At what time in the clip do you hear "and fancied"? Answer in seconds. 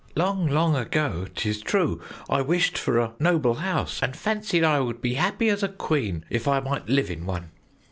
4.01-4.63